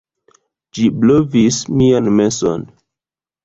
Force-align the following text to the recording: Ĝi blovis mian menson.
Ĝi 0.77 0.85
blovis 1.03 1.61
mian 1.77 2.13
menson. 2.19 2.69